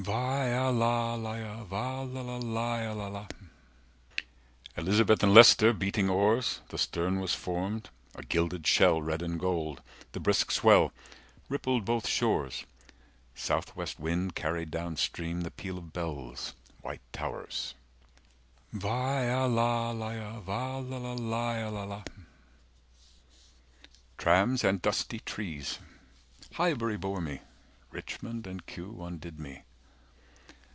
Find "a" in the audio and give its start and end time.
8.15-8.23